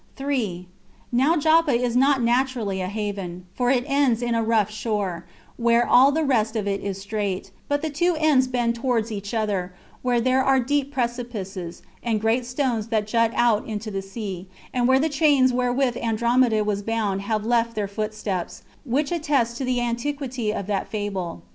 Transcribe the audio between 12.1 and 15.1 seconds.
great stones that jut out into the sea, and where the